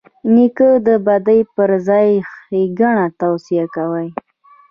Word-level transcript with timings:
نیکه 0.33 0.69
د 0.87 0.89
بدۍ 1.05 1.41
پر 1.55 1.69
ځای 1.87 2.09
ښېګڼه 2.31 3.05
توصیه 3.21 3.65
کوي. 3.75 4.07